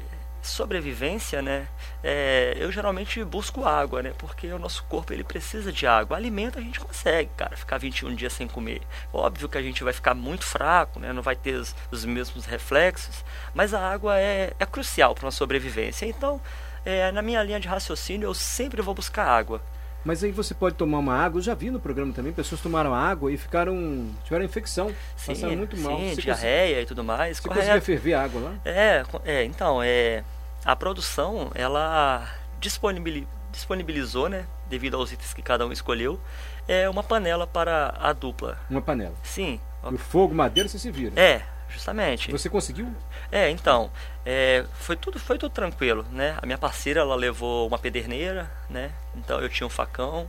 sobrevivência, 0.48 1.42
né? 1.42 1.68
é, 2.08 2.56
eu 2.60 2.72
geralmente 2.72 3.24
busco 3.24 3.66
água, 3.66 4.04
né? 4.04 4.14
Porque 4.16 4.46
o 4.54 4.60
nosso 4.60 4.84
corpo 4.84 5.12
ele 5.12 5.24
precisa 5.24 5.72
de 5.72 5.88
água. 5.88 6.16
Alimento 6.16 6.60
a 6.60 6.62
gente 6.62 6.80
consegue, 6.80 7.32
cara, 7.36 7.58
ficar 7.58 7.80
21 7.80 8.14
dias 8.14 8.32
sem 8.32 8.48
comer. 8.48 8.82
Óbvio 9.12 9.50
que 9.50 9.58
a 9.58 9.62
gente 9.62 9.84
vai 9.84 9.92
ficar 9.92 10.14
muito 10.14 10.46
fraco, 10.46 11.00
né? 11.00 11.12
Não 11.12 11.24
vai 11.24 11.36
ter 11.36 11.56
os, 11.56 11.76
os 11.90 12.06
mesmos 12.06 12.46
reflexos, 12.46 13.26
mas 13.56 13.74
a 13.74 13.80
água 13.80 14.20
é, 14.20 14.54
é 14.60 14.66
crucial 14.68 15.16
para 15.16 15.26
uma 15.26 15.32
sobrevivência. 15.32 16.06
Então, 16.06 16.40
é, 16.86 17.12
na 17.12 17.24
minha 17.24 17.42
linha 17.42 17.60
de 17.60 17.68
raciocínio, 17.68 18.28
eu 18.28 18.36
sempre 18.36 18.84
vou 18.84 18.94
buscar 18.94 19.26
água. 19.26 19.60
Mas 20.04 20.24
aí 20.24 20.32
você 20.32 20.54
pode 20.54 20.76
tomar 20.76 21.00
uma 21.00 21.16
água. 21.16 21.40
Eu 21.40 21.44
já 21.44 21.56
vi 21.56 21.72
no 21.72 21.80
programa 21.80 22.14
também, 22.14 22.32
pessoas 22.32 22.62
tomaram 22.62 22.94
água 22.94 23.32
e 23.32 23.38
ficaram. 23.38 24.08
tiveram 24.24 24.46
infecção. 24.46 24.94
passaram 25.26 25.58
muito 25.58 25.76
mal. 25.78 25.98
sim 25.98 26.14
você 26.14 26.22
diarreia 26.22 26.82
e 26.84 26.86
tudo 26.86 27.04
mais. 27.04 27.38
Você 27.38 27.48
Correto. 27.48 27.66
conseguia 27.66 27.82
ferver 27.82 28.14
a 28.14 28.24
água 28.24 28.42
lá? 28.42 28.54
É, 28.64 29.04
é, 29.26 29.44
então, 29.44 29.82
é, 29.82 30.24
a 30.66 30.76
produção, 30.76 31.52
ela 31.56 32.28
disponibil- 32.60 33.28
disponibilizou, 33.52 34.28
né, 34.28 34.46
devido 34.68 34.98
aos 34.98 35.12
itens 35.12 35.34
que 35.34 35.42
cada 35.42 35.66
um 35.66 35.72
escolheu, 35.72 36.20
é 36.68 36.90
uma 36.90 37.04
panela 37.04 37.46
para 37.46 37.96
a 38.00 38.12
dupla. 38.12 38.58
Uma 38.70 38.82
panela. 38.82 39.14
Sim, 39.24 39.60
E 39.90 39.94
o 39.94 39.98
fogo, 39.98 40.34
madeira, 40.34 40.68
você 40.68 40.80
se 40.80 40.90
vira. 40.90 41.14
é, 41.20 41.44
justamente. 41.70 42.32
Você 42.32 42.50
conseguiu? 42.50 42.92
É, 43.32 43.50
então, 43.50 43.92
é, 44.26 44.66
foi 44.74 44.96
tudo 44.96 45.20
foi 45.20 45.38
tudo 45.38 45.52
tranquilo, 45.52 46.06
né? 46.12 46.38
A 46.42 46.46
minha 46.46 46.58
parceira, 46.58 47.02
ela 47.02 47.16
levou 47.16 47.68
uma 47.68 47.78
pederneira, 47.78 48.50
né? 48.70 48.92
Então 49.16 49.40
eu 49.40 49.48
tinha 49.50 49.68
um 49.68 49.70
facão. 49.70 50.28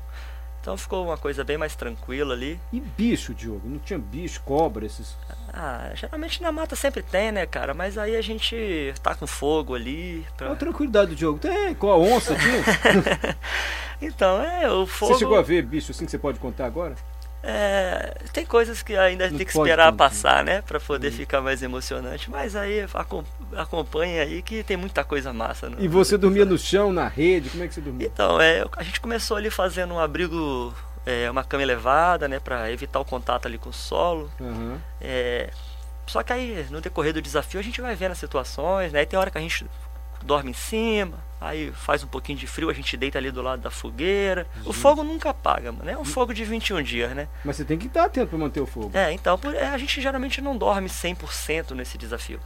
Então 0.66 0.76
ficou 0.76 1.04
uma 1.04 1.16
coisa 1.16 1.44
bem 1.44 1.56
mais 1.56 1.76
tranquila 1.76 2.34
ali. 2.34 2.58
E 2.72 2.80
bicho, 2.80 3.32
Diogo? 3.32 3.68
Não 3.68 3.78
tinha 3.78 3.96
bicho, 3.96 4.42
cobra, 4.44 4.84
esses. 4.84 5.16
Ah, 5.54 5.92
geralmente 5.94 6.42
na 6.42 6.50
mata 6.50 6.74
sempre 6.74 7.04
tem, 7.04 7.30
né, 7.30 7.46
cara? 7.46 7.72
Mas 7.72 7.96
aí 7.96 8.16
a 8.16 8.20
gente 8.20 8.92
tá 9.00 9.14
com 9.14 9.28
fogo 9.28 9.76
ali. 9.76 10.26
Pra... 10.36 10.50
A 10.50 10.56
tranquilidade 10.56 11.10
do 11.10 11.14
Diogo? 11.14 11.38
Tem, 11.38 11.72
com 11.72 11.88
a 11.88 11.96
onça 11.96 12.34
tinha. 12.34 13.36
então, 14.02 14.42
é, 14.42 14.68
o 14.68 14.88
fogo. 14.88 15.12
Você 15.12 15.20
chegou 15.20 15.38
a 15.38 15.42
ver 15.42 15.62
bicho 15.62 15.92
assim 15.92 16.04
que 16.04 16.10
você 16.10 16.18
pode 16.18 16.40
contar 16.40 16.66
agora? 16.66 16.96
É, 17.48 18.12
tem 18.32 18.44
coisas 18.44 18.82
que 18.82 18.96
ainda 18.96 19.30
Não 19.30 19.36
tem 19.38 19.46
que 19.46 19.52
esperar 19.56 19.92
passar, 19.92 20.42
né? 20.44 20.62
Pra 20.62 20.80
poder 20.80 21.12
Uhum. 21.12 21.16
ficar 21.16 21.40
mais 21.40 21.62
emocionante. 21.62 22.28
Mas 22.28 22.56
aí 22.56 22.84
acom- 22.92 23.22
acompanha 23.56 24.22
aí 24.22 24.42
que 24.42 24.64
tem 24.64 24.76
muita 24.76 25.04
coisa 25.04 25.32
massa. 25.32 25.70
No, 25.70 25.80
E 25.80 25.86
você 25.86 26.18
dormia 26.18 26.44
no 26.44 26.58
chão, 26.58 26.92
na 26.92 27.06
rede? 27.06 27.48
Como 27.50 27.62
é 27.62 27.68
que 27.68 27.74
você 27.74 27.80
dormia? 27.80 28.06
Então, 28.08 28.40
é, 28.40 28.64
a 28.76 28.82
gente 28.82 29.00
começou 29.00 29.36
ali 29.36 29.48
fazendo 29.48 29.94
um 29.94 30.00
abrigo, 30.00 30.74
é, 31.06 31.30
uma 31.30 31.44
cama 31.44 31.62
elevada, 31.62 32.26
né? 32.26 32.40
Pra 32.40 32.68
evitar 32.72 32.98
o 32.98 33.04
contato 33.04 33.46
ali 33.46 33.58
com 33.58 33.70
o 33.70 33.72
solo. 33.72 34.28
Aham. 34.40 34.80
É, 35.00 35.50
só 36.04 36.24
que 36.24 36.32
aí, 36.32 36.66
no 36.70 36.80
decorrer 36.80 37.12
do 37.12 37.22
desafio, 37.22 37.60
a 37.60 37.62
gente 37.62 37.80
vai 37.80 37.94
vendo 37.94 38.10
as 38.12 38.18
situações, 38.18 38.90
né? 38.92 38.98
Aí 39.00 39.06
tem 39.06 39.16
hora 39.18 39.30
que 39.30 39.38
a 39.38 39.40
gente 39.40 39.64
dorme 40.22 40.50
em 40.50 40.54
cima, 40.54 41.18
aí 41.40 41.70
faz 41.72 42.02
um 42.02 42.06
pouquinho 42.06 42.38
de 42.38 42.46
frio, 42.46 42.70
a 42.70 42.72
gente 42.72 42.96
deita 42.96 43.18
ali 43.18 43.30
do 43.30 43.42
lado 43.42 43.62
da 43.62 43.70
fogueira. 43.70 44.46
O 44.62 44.72
Gente. 44.72 44.76
fogo 44.76 45.02
nunca 45.02 45.30
apaga, 45.30 45.72
mano. 45.72 45.88
É 45.88 45.96
um 45.96 46.04
fogo 46.04 46.32
de 46.32 46.44
21 46.44 46.82
dias, 46.82 47.14
né? 47.14 47.28
Mas 47.44 47.56
você 47.56 47.64
tem 47.64 47.78
que 47.78 47.86
estar 47.86 48.04
atento 48.04 48.28
para 48.28 48.38
manter 48.38 48.60
o 48.60 48.66
fogo. 48.66 48.90
É, 48.94 49.12
então 49.12 49.38
é, 49.54 49.66
a 49.68 49.78
gente 49.78 50.00
geralmente 50.00 50.40
não 50.40 50.56
dorme 50.56 50.88
100% 50.88 51.72
nesse 51.72 51.98
desafio. 51.98 52.40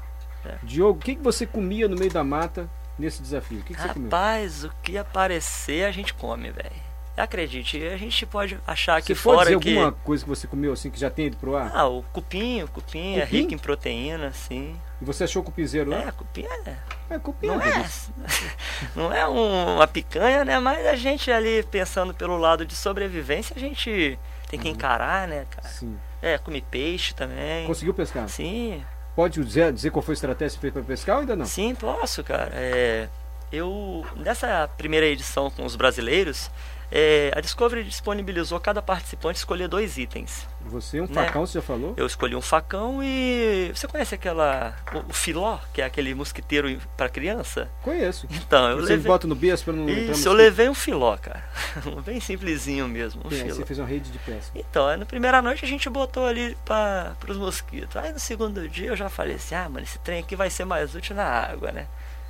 Diogo, 0.62 0.98
o 0.98 1.02
que, 1.02 1.16
que 1.16 1.22
você 1.22 1.46
comia 1.46 1.86
no 1.86 1.96
meio 1.96 2.10
da 2.10 2.24
mata 2.24 2.68
nesse 2.98 3.20
desafio? 3.22 3.58
O 3.58 3.62
que, 3.62 3.74
que 3.74 3.80
você 3.80 3.88
comeu? 3.88 4.10
Rapaz, 4.10 4.64
o 4.64 4.70
que 4.82 4.96
aparecer 4.96 5.84
a 5.84 5.90
gente 5.90 6.14
come, 6.14 6.50
velho. 6.50 6.89
Acredite, 7.16 7.82
a 7.86 7.96
gente 7.96 8.24
pode 8.24 8.58
achar 8.66 8.96
aqui 8.96 9.14
Você 9.14 9.22
pode 9.22 9.36
fora 9.36 9.50
dizer 9.50 9.60
que. 9.60 9.68
alguma 9.76 9.92
coisa 9.92 10.24
que 10.24 10.28
você 10.28 10.46
comeu 10.46 10.72
assim 10.72 10.90
que 10.90 10.98
já 10.98 11.10
tem 11.10 11.26
ido 11.26 11.36
pro 11.36 11.54
ar? 11.56 11.70
Ah, 11.74 11.86
o 11.86 12.02
cupim, 12.04 12.62
o 12.62 12.68
cupim, 12.68 13.16
é 13.18 13.22
Cupim? 13.26 13.36
rico 13.36 13.54
em 13.54 13.58
proteína, 13.58 14.32
sim. 14.32 14.74
E 15.02 15.04
você 15.04 15.24
achou 15.24 15.42
cupizeiro 15.42 15.90
lá? 15.90 15.98
É, 15.98 16.10
cupim 16.12 16.46
é. 16.46 16.76
É, 17.10 17.18
cupim 17.18 17.46
Não 17.48 17.60
é 17.60 17.68
é, 17.68 17.72
delícia. 17.72 18.14
não 18.96 19.12
é 19.12 19.28
um- 19.28 19.74
uma 19.76 19.86
picanha, 19.86 20.44
né? 20.44 20.58
Mas 20.60 20.86
a 20.86 20.94
gente 20.96 21.30
ali 21.30 21.62
pensando 21.64 22.14
pelo 22.14 22.38
lado 22.38 22.64
de 22.64 22.74
sobrevivência, 22.74 23.54
a 23.56 23.60
gente 23.60 24.18
tem 24.48 24.58
que 24.58 24.68
Uhum. 24.68 24.74
encarar, 24.74 25.28
né, 25.28 25.44
cara? 25.50 25.68
Sim. 25.68 25.98
É, 26.22 26.38
come 26.38 26.60
peixe 26.62 27.12
também. 27.14 27.66
Conseguiu 27.66 27.92
pescar? 27.94 28.28
Sim, 28.28 28.82
Pode 29.16 29.42
dizer, 29.44 29.72
dizer 29.72 29.90
qual 29.90 30.02
foi 30.02 30.12
a 30.12 30.14
estratégia 30.14 30.58
fez 30.58 30.72
para 30.72 30.82
pescar 30.82 31.16
ou 31.16 31.20
ainda 31.22 31.34
não? 31.36 31.44
sim, 31.44 31.74
posso, 31.74 32.22
cara. 32.22 32.50
É, 32.54 33.08
eu 33.52 34.06
nessa 34.16 34.68
primeira 34.78 35.04
edição 35.06 35.50
com 35.50 35.64
os 35.66 35.74
brasileiros, 35.76 36.48
é, 36.92 37.30
a 37.34 37.40
Discovery 37.40 37.84
disponibilizou 37.84 38.58
cada 38.60 38.82
participante 38.82 39.38
escolher 39.38 39.68
dois 39.68 39.96
itens. 39.96 40.46
Você, 40.66 41.00
um 41.00 41.06
Né? 41.06 41.14
facão, 41.26 41.46
você 41.46 41.54
já 41.54 41.62
falou? 41.62 41.94
Eu 41.96 42.06
escolhi 42.06 42.36
um 42.36 42.40
facão 42.42 43.00
e 43.02 43.70
você 43.74 43.88
conhece 43.88 44.14
aquela 44.14 44.76
o, 44.92 45.10
o 45.10 45.12
filó, 45.12 45.58
que 45.72 45.80
é 45.80 45.84
aquele 45.84 46.14
mosquiteiro 46.14 46.78
para 46.96 47.08
criança? 47.08 47.68
Conheço. 47.82 48.26
Então 48.30 48.68
eu 48.70 48.76
Vocês 48.76 48.88
levei 48.90 49.06
botam 49.10 49.28
no 49.28 49.34
berço 49.34 49.64
para 49.64 49.72
não 49.72 49.88
entrar 49.88 49.94
Isso, 50.02 50.10
eu 50.10 50.14
mosquito? 50.14 50.32
levei 50.32 50.68
um 50.68 50.74
filó, 50.74 51.16
cara. 51.16 51.42
Bem 52.04 52.20
simplesinho 52.20 52.86
mesmo, 52.88 53.22
um 53.24 53.30
filó. 53.30 53.54
você 53.54 53.64
fez 53.64 53.78
uma 53.78 53.88
rede 53.88 54.10
de 54.10 54.18
pesca. 54.18 54.50
Então, 54.54 54.96
na 54.96 55.06
primeira 55.06 55.40
noite 55.40 55.64
a 55.64 55.68
gente 55.68 55.88
botou 55.88 56.26
ali 56.26 56.56
para 56.64 57.14
os 57.28 57.36
mosquitos. 57.36 57.96
Aí 57.96 58.12
no 58.12 58.18
segundo 58.20 58.68
dia 58.68 58.88
eu 58.88 58.96
já 58.96 59.08
falei 59.08 59.36
assim: 59.36 59.54
ah, 59.54 59.68
mano, 59.68 59.84
esse 59.84 59.98
trem 60.00 60.20
aqui 60.20 60.36
vai 60.36 60.50
ser 60.50 60.64
mais 60.64 60.94
útil 60.94 61.16
na 61.16 61.24
água, 61.24 61.72
né? 61.72 61.86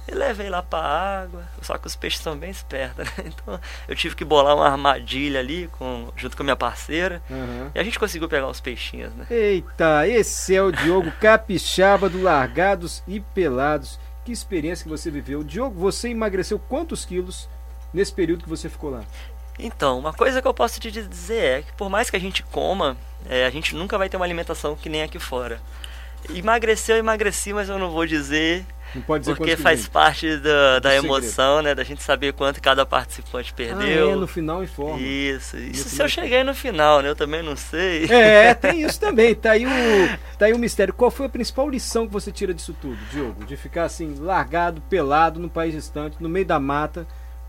E 0.08 0.14
levei 0.14 0.48
lá 0.48 0.62
pra 0.62 0.78
água, 0.78 1.44
só 1.62 1.78
que 1.78 1.86
os 1.86 1.94
peixes 1.94 2.20
são 2.20 2.36
bem 2.36 2.50
espertos, 2.50 3.04
né? 3.04 3.12
Então 3.26 3.60
eu 3.86 3.94
tive 3.94 4.16
que 4.16 4.24
bolar 4.24 4.56
uma 4.56 4.68
armadilha 4.68 5.38
ali 5.40 5.68
com, 5.78 6.12
junto 6.16 6.36
com 6.36 6.42
a 6.42 6.44
minha 6.44 6.56
parceira. 6.56 7.22
Aham. 7.30 7.70
E 7.74 7.78
a 7.78 7.82
gente 7.84 7.98
conseguiu 7.98 8.28
pegar 8.28 8.48
uns 8.48 8.60
peixinhos, 8.60 9.12
né? 9.14 9.26
Eita, 9.30 10.08
esse 10.08 10.54
é 10.54 10.62
o 10.62 10.72
Diogo 10.72 11.12
Capixaba 11.12 12.08
do 12.08 12.22
Largados 12.22 13.02
e 13.06 13.20
Pelados. 13.20 13.98
Que 14.24 14.32
experiência 14.32 14.82
que 14.82 14.90
você 14.90 15.10
viveu. 15.10 15.42
Diogo, 15.42 15.78
você 15.78 16.08
emagreceu 16.08 16.58
quantos 16.58 17.04
quilos 17.04 17.48
nesse 17.92 18.12
período 18.12 18.42
que 18.44 18.48
você 18.48 18.68
ficou 18.68 18.90
lá? 18.90 19.02
Então, 19.58 19.98
uma 19.98 20.12
coisa 20.12 20.40
que 20.40 20.48
eu 20.48 20.54
posso 20.54 20.80
te 20.80 20.90
dizer 20.90 21.44
é 21.44 21.62
que 21.62 21.72
por 21.74 21.90
mais 21.90 22.10
que 22.10 22.16
a 22.16 22.20
gente 22.20 22.42
coma, 22.42 22.96
é, 23.28 23.44
a 23.44 23.50
gente 23.50 23.74
nunca 23.74 23.98
vai 23.98 24.08
ter 24.08 24.16
uma 24.16 24.24
alimentação 24.24 24.74
que 24.74 24.88
nem 24.88 25.02
aqui 25.02 25.18
fora. 25.18 25.60
Emagreceu, 26.34 26.96
eu 26.96 27.00
emagreci, 27.00 27.52
mas 27.52 27.68
eu 27.68 27.78
não 27.78 27.90
vou 27.90 28.06
dizer 28.06 28.64
Não 28.94 29.02
pode 29.02 29.22
dizer 29.22 29.36
Porque 29.36 29.56
faz 29.56 29.80
quilos. 29.80 29.88
parte 29.88 30.36
da, 30.38 30.78
da 30.80 30.90
segredo. 30.90 31.06
emoção, 31.06 31.62
né? 31.62 31.74
Da 31.74 31.82
gente 31.84 32.02
saber 32.02 32.32
quanto 32.32 32.60
cada 32.60 32.84
participante 32.84 33.50
Ah, 33.52 33.56
perdeu. 33.56 34.12
é, 34.12 34.14
no 34.16 34.26
final 34.26 34.62
informa. 34.62 35.00
Isso, 35.00 35.56
isso 35.56 35.88
se 35.88 36.02
eu 36.02 36.08
cheguei 36.08 36.42
no 36.44 36.54
final, 36.54 37.00
né? 37.02 37.08
Eu 37.08 37.16
também 37.16 37.42
não 37.42 37.56
sei. 37.56 38.04
É, 38.06 38.52
tem 38.54 38.82
isso 38.82 38.98
também. 39.00 39.34
Tá 39.34 39.52
aí, 39.52 39.64
o, 39.66 39.68
tá 40.38 40.46
aí 40.46 40.52
o 40.52 40.58
mistério. 40.58 40.92
Qual 40.92 41.10
foi 41.10 41.26
a 41.26 41.28
principal 41.28 41.68
lição 41.68 42.06
que 42.06 42.12
você 42.12 42.30
tira 42.32 42.52
disso 42.52 42.74
tudo, 42.80 42.98
Diogo? 43.10 43.44
De 43.44 43.56
ficar 43.56 43.84
assim, 43.84 44.14
largado, 44.18 44.80
pelado, 44.90 45.38
no 45.40 45.48
país 45.48 45.72
distante, 45.74 46.16
no 46.20 46.28
meio 46.28 46.46
da 46.46 46.58
mata, 46.60 47.06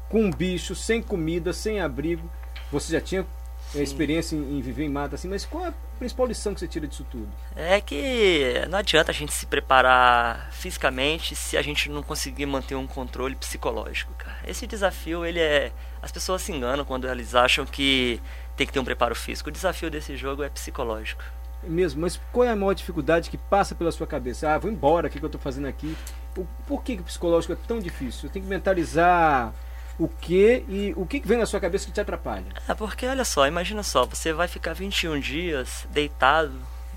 com 0.10 0.24
um 0.25 0.32
bicho, 0.32 0.75
sem 0.75 1.01
comida, 1.01 1.54
sem 1.54 1.80
abrigo. 1.82 2.30
Você 2.72 2.94
já 2.94 3.01
tinha 3.01 3.22
é, 3.22 3.25
Sim. 3.78 3.84
experiência 3.84 4.36
em, 4.36 4.58
em 4.58 4.62
viver 4.62 4.84
em 4.84 4.90
mata 4.90 5.16
assim, 5.16 5.28
mas 5.28 5.44
qual 5.46 5.66
é 5.66 5.70
a 5.70 5.74
principal 6.01 6.25
lição 6.25 6.51
que 6.55 6.60
você 6.60 6.67
tira 6.67 6.88
disso 6.88 7.05
tudo? 7.12 7.29
É 7.55 7.79
que 7.79 8.53
não 8.70 8.79
adianta 8.79 9.12
a 9.12 9.13
gente 9.13 9.31
se 9.31 9.46
preparar 9.46 10.51
fisicamente 10.51 11.36
se 11.36 11.55
a 11.55 11.62
gente 11.62 11.91
não 11.91 12.01
conseguir 12.01 12.48
manter 12.48 12.74
um 12.74 12.88
controle 12.88 13.36
psicológico, 13.36 14.12
cara. 14.15 14.39
Esse 14.48 14.65
desafio, 14.65 15.24
ele 15.24 15.39
é. 15.39 15.72
As 16.01 16.12
pessoas 16.12 16.41
se 16.41 16.51
enganam 16.51 16.84
quando 16.84 17.08
elas 17.08 17.36
acham 17.36 17.67
que 17.67 18.20
tem 18.58 18.65
que 18.65 18.74
ter 18.74 18.79
um 18.79 18.84
preparo 18.84 19.13
físico. 19.13 19.50
O 19.50 19.51
desafio 19.51 19.91
desse 19.91 20.17
jogo 20.17 20.41
é 20.41 20.50
psicológico. 20.50 21.24
Mesmo, 21.62 22.01
mas 22.01 22.20
qual 22.31 22.48
é 22.48 22.50
a 22.50 22.55
maior 22.55 22.74
dificuldade 22.74 23.29
que 23.29 23.38
passa 23.38 23.75
pela 23.75 23.91
sua 23.91 24.08
cabeça? 24.08 24.50
Ah, 24.50 24.58
vou 24.58 24.72
embora, 24.72 25.08
o 25.08 25.10
que, 25.12 25.20
que 25.20 25.25
eu 25.25 25.29
tô 25.29 25.38
fazendo 25.38 25.67
aqui? 25.67 25.96
Por 26.65 26.81
que, 26.81 26.96
que 26.96 27.01
o 27.03 27.05
psicológico 27.05 27.53
é 27.53 27.58
tão 27.67 27.79
difícil? 27.79 28.27
Eu 28.27 28.34
tenho 28.34 28.43
que 28.43 28.50
mentalizar 28.50 29.53
o 30.00 30.08
que 30.08 30.64
e 30.68 30.94
o 30.96 31.06
que, 31.06 31.22
vem 31.24 31.38
na 31.38 31.46
sua 31.46 31.60
cabeça 31.60 31.86
que 31.86 31.92
te 31.92 32.02
atrapalha? 32.02 32.46
É 32.68 32.74
porque 32.74 33.06
olha 33.06 33.26
só, 33.26 33.48
imagina 33.48 33.84
só, 33.84 34.06
você 34.06 34.34
vai 34.34 34.48
ficar 34.48 34.74
21 34.74 35.20
dias 35.20 35.86
deitado 35.92 36.54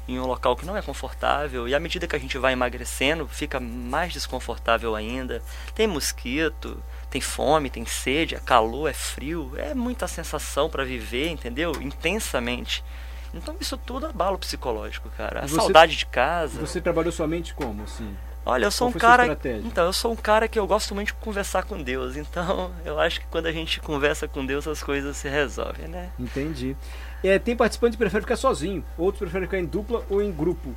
em 0.07 0.19
um 0.19 0.27
local 0.27 0.55
que 0.55 0.67
não 0.67 0.77
é 0.77 0.83
confortável 0.83 1.67
e 1.67 1.75
à 1.75 1.81
medida 1.81 2.07
que 2.07 2.15
a 2.15 2.19
gente 2.19 2.37
vai 2.37 2.53
emagrecendo, 2.53 3.27
fica 3.27 3.59
mais 3.59 4.13
desconfortável 4.13 4.95
ainda. 4.95 5.43
Tem 5.75 5.87
mosquito, 5.87 6.83
tem 7.11 7.21
fome, 7.21 7.71
tem 7.71 7.87
sede, 7.87 8.35
é 8.35 8.39
calor, 8.39 8.89
é 8.89 8.93
frio, 8.93 9.53
é 9.57 9.75
muita 9.75 10.07
sensação 10.07 10.69
para 10.69 10.85
viver, 10.85 11.29
entendeu? 11.29 11.73
Intensamente. 11.81 12.85
Então 13.33 13.57
isso 13.61 13.77
tudo 13.77 14.07
abala 14.07 14.37
o 14.37 14.39
psicológico, 14.39 15.09
cara. 15.17 15.41
A 15.41 15.49
você- 15.49 15.57
saudade 15.57 15.97
de 15.97 16.07
casa. 16.07 16.61
Você 16.61 16.81
trabalhou 16.81 17.11
sua 17.13 17.27
mente 17.27 17.55
como, 17.55 17.83
assim? 17.83 18.15
Olha, 18.47 18.67
eu 18.67 18.71
sou 18.71 18.89
Qual 18.89 18.97
um 18.97 18.99
cara. 18.99 19.39
Então, 19.65 19.87
eu 19.87 19.93
sou 19.93 20.13
um 20.13 20.17
cara 20.17 20.47
que 20.47 20.59
eu 20.59 20.67
gosto 20.67 20.95
muito 20.95 21.09
de 21.09 21.15
conversar 21.15 21.65
com 21.65 21.81
Deus. 21.83 22.17
Então, 22.17 22.71
eu 22.85 23.01
acho 23.01 23.21
que 23.21 23.27
quando 23.27 23.47
a 23.47 23.53
gente 23.53 23.81
conversa 23.81 24.29
com 24.29 24.45
Deus, 24.45 24.69
as 24.69 24.83
coisas 24.83 25.17
se 25.17 25.29
resolvem, 25.29 25.89
né? 25.89 26.11
Entendi. 26.19 26.77
É, 27.23 27.39
tem 27.39 27.57
participante 27.57 27.93
que 27.93 27.99
prefere 27.99 28.23
ficar 28.23 28.37
sozinho, 28.37 28.85
outros 28.99 29.21
preferem 29.21 29.49
ficar 29.49 29.59
em 29.59 29.65
dupla 29.65 30.05
ou 30.11 30.21
em 30.21 30.31
grupo. 30.31 30.75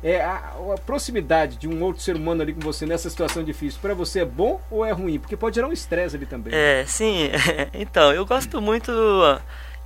É, 0.00 0.20
a, 0.22 0.54
a 0.74 0.78
proximidade 0.86 1.56
de 1.56 1.66
um 1.66 1.82
outro 1.82 2.00
ser 2.00 2.14
humano 2.14 2.40
ali 2.40 2.52
com 2.52 2.60
você 2.60 2.86
nessa 2.86 3.10
situação 3.10 3.42
difícil, 3.42 3.80
pra 3.82 3.94
você 3.94 4.20
é 4.20 4.24
bom 4.24 4.60
ou 4.70 4.84
é 4.84 4.92
ruim? 4.92 5.18
Porque 5.18 5.36
pode 5.36 5.56
gerar 5.56 5.66
um 5.66 5.72
estresse 5.72 6.14
ali 6.14 6.24
também. 6.24 6.54
É, 6.54 6.84
sim. 6.86 7.30
Então, 7.74 8.12
eu 8.12 8.24
gosto 8.24 8.60
muito 8.60 8.92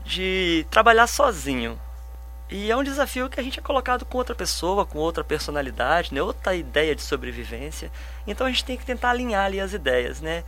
de 0.05 0.67
trabalhar 0.71 1.07
sozinho. 1.07 1.79
E 2.55 2.71
é 2.71 2.77
um 2.77 2.85
desafio 2.85 3.31
que 3.31 3.41
a 3.41 3.43
gente 3.43 3.59
é 3.59 3.63
colocado 3.63 4.05
com 4.05 4.19
outra 4.19 4.35
pessoa, 4.35 4.85
com 4.85 4.99
outra 4.99 5.25
personalidade, 5.25 6.13
né? 6.13 6.21
outra 6.21 6.55
ideia 6.55 6.95
de 6.95 7.01
sobrevivência. 7.01 7.91
Então 8.27 8.47
a 8.47 8.51
gente 8.51 8.63
tem 8.63 8.77
que 8.77 8.85
tentar 8.85 9.09
alinhar 9.09 9.47
ali 9.47 9.59
as 9.59 9.73
ideias, 9.73 10.21
né? 10.21 10.45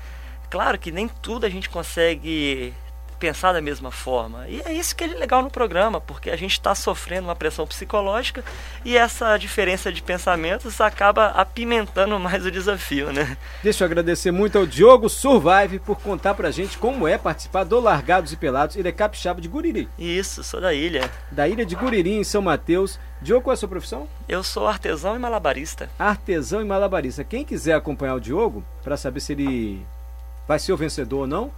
Claro 0.51 0.79
que 0.79 0.93
nem 0.93 1.09
tudo 1.09 1.47
a 1.47 1.49
gente 1.49 1.71
consegue 1.71 2.75
pensar 3.19 3.53
da 3.53 3.61
mesma 3.61 3.91
forma. 3.91 4.47
E 4.49 4.61
é 4.65 4.73
isso 4.73 4.95
que 4.95 5.05
é 5.05 5.07
legal 5.07 5.43
no 5.43 5.51
programa, 5.51 6.01
porque 6.01 6.31
a 6.31 6.37
gente 6.37 6.53
está 6.53 6.75
sofrendo 6.75 7.29
uma 7.29 7.37
pressão 7.37 7.67
psicológica 7.67 8.45
e 8.85 8.97
essa 8.97 9.37
diferença 9.37 9.93
de 9.93 10.03
pensamentos 10.03 10.81
acaba 10.81 11.29
apimentando 11.29 12.19
mais 12.19 12.45
o 12.45 12.51
desafio, 12.51 13.13
né? 13.13 13.37
Deixa 13.63 13.85
eu 13.85 13.87
agradecer 13.87 14.31
muito 14.31 14.59
ao 14.59 14.67
Diogo 14.67 15.09
Survive 15.09 15.79
por 15.79 16.01
contar 16.01 16.35
pra 16.35 16.51
gente 16.51 16.77
como 16.79 17.07
é 17.09 17.17
participar 17.17 17.65
do 17.65 17.81
Largados 17.81 18.33
e 18.33 18.37
Pelados. 18.37 18.77
Ele 18.77 18.89
é 18.89 18.93
capixaba 18.93 19.41
de 19.41 19.49
Guriri, 19.49 19.89
Isso, 19.99 20.43
sou 20.45 20.61
da 20.61 20.73
ilha. 20.75 21.11
da 21.31 21.49
ilha 21.49 21.65
de 21.65 21.75
Guriri, 21.75 22.13
em 22.13 22.25
São 22.25 22.43
Mateus. 22.43 22.99
Diogo, 23.23 23.45
qual 23.45 23.53
é 23.53 23.55
a 23.55 23.57
sua 23.57 23.69
profissão? 23.69 24.07
Eu 24.29 24.43
sou 24.43 24.67
artesão 24.67 25.17
e 25.17 25.19
malabarista. 25.19 25.89
Artesão 25.99 26.61
e 26.61 26.65
malabarista. 26.65 27.25
Quem 27.25 27.45
quiser 27.45 27.75
acompanhar 27.75 28.15
o 28.17 28.21
Diogo, 28.21 28.63
pra 28.83 28.97
saber 28.99 29.21
se 29.21 29.33
ele 29.33 29.87
vai 30.47 30.59
ser 30.59 30.73
o 30.73 30.77
vencedor 30.77 31.21
ou 31.21 31.27
não, 31.27 31.51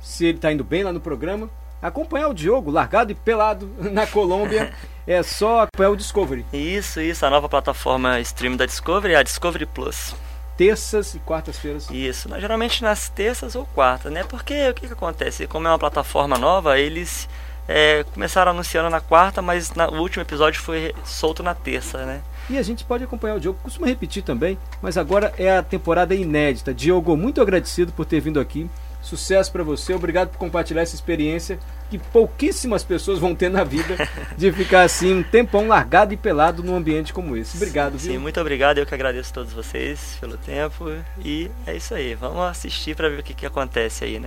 se 0.00 0.26
ele 0.26 0.38
tá 0.38 0.52
indo 0.52 0.64
bem 0.64 0.82
lá 0.82 0.92
no 0.92 1.00
programa, 1.00 1.50
acompanhar 1.80 2.28
o 2.28 2.34
Diogo 2.34 2.70
largado 2.70 3.12
e 3.12 3.14
pelado 3.14 3.70
na 3.92 4.06
Colômbia, 4.06 4.72
é 5.06 5.22
só 5.22 5.60
acompanhar 5.60 5.90
o 5.90 5.96
Discovery. 5.96 6.44
Isso, 6.52 7.00
isso, 7.00 7.24
a 7.24 7.30
nova 7.30 7.48
plataforma 7.48 8.20
stream 8.20 8.56
da 8.56 8.66
Discovery, 8.66 9.14
a 9.14 9.22
Discovery 9.22 9.66
Plus. 9.66 10.14
Terças 10.56 11.14
e 11.14 11.20
quartas-feiras. 11.20 11.88
Isso, 11.88 12.28
geralmente 12.40 12.82
nas 12.82 13.08
terças 13.08 13.54
ou 13.54 13.64
quartas, 13.66 14.12
né? 14.12 14.24
Porque 14.24 14.68
o 14.68 14.74
que, 14.74 14.88
que 14.88 14.92
acontece? 14.92 15.46
Como 15.46 15.68
é 15.68 15.70
uma 15.70 15.78
plataforma 15.78 16.36
nova, 16.36 16.80
eles 16.80 17.28
é, 17.68 18.02
começaram 18.12 18.50
anunciando 18.50 18.90
na 18.90 19.00
quarta, 19.00 19.40
mas 19.40 19.72
na, 19.74 19.88
o 19.88 20.00
último 20.00 20.22
episódio 20.22 20.60
foi 20.60 20.94
solto 21.04 21.42
na 21.42 21.54
terça, 21.54 22.04
né? 22.04 22.22
E 22.50 22.56
a 22.56 22.62
gente 22.62 22.82
pode 22.82 23.04
acompanhar 23.04 23.36
o 23.36 23.40
Diogo, 23.40 23.58
costuma 23.62 23.86
repetir 23.86 24.22
também, 24.22 24.58
mas 24.80 24.96
agora 24.96 25.34
é 25.36 25.58
a 25.58 25.62
temporada 25.62 26.14
inédita. 26.14 26.72
Diogo, 26.72 27.14
muito 27.14 27.42
agradecido 27.42 27.92
por 27.92 28.06
ter 28.06 28.20
vindo 28.20 28.40
aqui. 28.40 28.68
Sucesso 29.00 29.50
para 29.52 29.62
você, 29.62 29.94
obrigado 29.94 30.30
por 30.30 30.38
compartilhar 30.38 30.82
essa 30.82 30.94
experiência 30.94 31.58
que 31.90 31.98
pouquíssimas 31.98 32.84
pessoas 32.84 33.18
vão 33.18 33.34
ter 33.34 33.48
na 33.48 33.64
vida 33.64 33.96
de 34.36 34.52
ficar 34.52 34.82
assim 34.82 35.14
um 35.14 35.22
tempão 35.22 35.68
largado 35.68 36.12
e 36.12 36.16
pelado 36.16 36.62
num 36.62 36.76
ambiente 36.76 37.12
como 37.12 37.36
esse. 37.36 37.56
Obrigado, 37.56 37.98
sim? 37.98 38.12
Sim, 38.12 38.18
muito 38.18 38.40
obrigado. 38.40 38.78
Eu 38.78 38.86
que 38.86 38.94
agradeço 38.94 39.30
a 39.30 39.34
todos 39.34 39.52
vocês 39.52 40.16
pelo 40.20 40.36
tempo. 40.36 40.90
E 41.24 41.50
é 41.66 41.74
isso 41.74 41.94
aí. 41.94 42.14
Vamos 42.14 42.42
assistir 42.42 42.94
para 42.94 43.08
ver 43.08 43.20
o 43.20 43.22
que, 43.22 43.32
que 43.32 43.46
acontece 43.46 44.04
aí, 44.04 44.18
né? 44.18 44.26